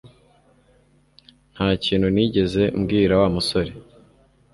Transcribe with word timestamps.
Nta 1.53 1.69
kintu 1.83 2.07
nigeze 2.13 2.63
mbwira 2.79 3.13
Wa 3.21 3.27
musore 3.35 3.71